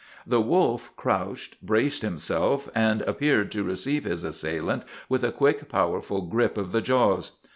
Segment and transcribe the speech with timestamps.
[0.25, 6.21] The wolf crouched, braced himself, and prepared to receive his assailant with a quick, powerful
[6.21, 7.33] grip of the jaws.